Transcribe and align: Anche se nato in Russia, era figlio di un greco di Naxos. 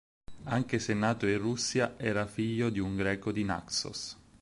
Anche 0.45 0.79
se 0.79 0.95
nato 0.95 1.27
in 1.27 1.37
Russia, 1.37 1.93
era 1.97 2.25
figlio 2.25 2.71
di 2.71 2.79
un 2.79 2.95
greco 2.95 3.31
di 3.31 3.43
Naxos. 3.43 4.17